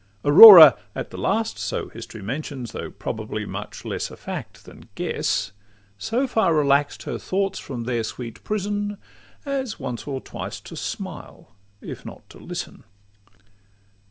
Aurora 0.25 0.75
at 0.95 1.11
the 1.11 1.17
last 1.17 1.59
(so 1.59 1.87
history 1.89 2.23
mentions, 2.23 2.71
Though 2.71 2.89
probably 2.89 3.45
much 3.45 3.85
less 3.85 4.09
a 4.09 4.17
fact 4.17 4.65
than 4.65 4.89
guess) 4.95 5.51
So 5.99 6.25
far 6.25 6.55
relax'd 6.55 7.03
her 7.03 7.19
thoughts 7.19 7.59
from 7.59 7.83
their 7.83 8.03
sweet 8.03 8.43
prison, 8.43 8.97
As 9.45 9.79
once 9.79 10.07
or 10.07 10.19
twice 10.19 10.59
to 10.61 10.75
smile, 10.75 11.53
if 11.81 12.03
not 12.03 12.27
to 12.31 12.39
listen. 12.39 12.83